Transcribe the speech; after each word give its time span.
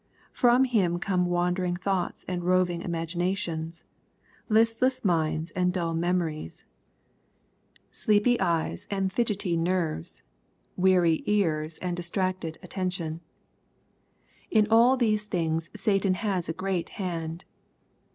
From 0.33 0.63
him 0.63 0.97
come 0.97 1.27
wandering 1.27 1.75
thoughts 1.75 2.25
and 2.27 2.43
roving 2.43 2.81
imagi 2.81 3.15
nations^— 3.17 3.83
listless 4.49 5.05
minds 5.05 5.51
and 5.51 5.71
dull 5.71 5.93
memories,— 5.93 6.65
sleepy 7.91 8.39
eyes 8.39 8.87
LUKB^ 8.89 8.89
CHAP. 8.89 8.89
VIII. 8.89 8.97
251 8.97 9.03
and 9.03 9.13
fidgetty 9.13 9.57
nerves, 9.59 10.23
weary 10.75 11.21
ears 11.27 11.77
and 11.83 11.95
distracted 11.95 12.57
attention. 12.63 13.21
In 14.49 14.65
all 14.71 14.97
these 14.97 15.25
things 15.25 15.69
Satan 15.75 16.15
has 16.15 16.49
a 16.49 16.53
great 16.53 16.89
hand. 16.97 17.45